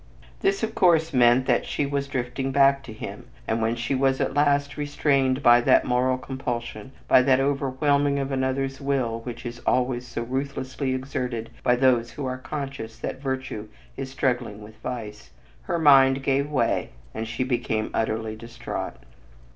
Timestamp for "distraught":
18.35-18.95